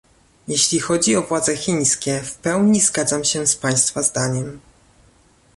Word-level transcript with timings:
Jeśli 0.47 0.79
chodzi 0.79 1.15
o 1.15 1.21
władze 1.21 1.57
chińskie, 1.57 2.21
w 2.21 2.35
pełni 2.37 2.81
zgadzam 2.81 3.23
się 3.23 3.47
z 3.47 3.55
państwa 3.55 4.01
zdaniem 4.03 4.59